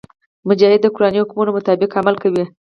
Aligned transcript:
مجاهد 0.47 0.79
د 0.83 0.87
قرآني 0.95 1.17
حکمونو 1.21 1.55
مطابق 1.57 1.89
عمل 1.99 2.15
کوي. 2.23 2.43